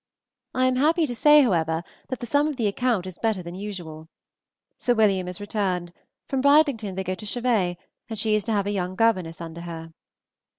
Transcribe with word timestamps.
I 0.55 0.65
am 0.65 0.77
happy 0.77 1.05
to 1.05 1.13
say, 1.13 1.43
however, 1.43 1.83
that 2.07 2.21
the 2.21 2.25
sum 2.25 2.47
of 2.47 2.55
the 2.57 2.65
account 2.65 3.05
is 3.05 3.19
better 3.19 3.43
than 3.43 3.53
usual. 3.53 4.09
Sir 4.79 4.95
William 4.95 5.27
is 5.27 5.39
returned; 5.39 5.91
from 6.27 6.41
Bridlington 6.41 6.95
they 6.95 7.03
go 7.03 7.13
to 7.13 7.23
Chevet, 7.23 7.77
and 8.09 8.17
she 8.17 8.33
is 8.33 8.43
to 8.45 8.51
have 8.51 8.65
a 8.65 8.71
young 8.71 8.95
governess 8.95 9.39
under 9.39 9.61
her. 9.61 9.93